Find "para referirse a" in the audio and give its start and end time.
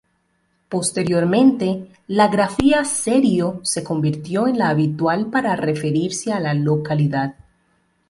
5.27-6.39